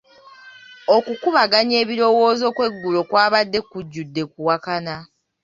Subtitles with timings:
[0.95, 4.95] Okukubaganya ebirowoozo kw'eggulo kwabadde kujjudde kuwakana.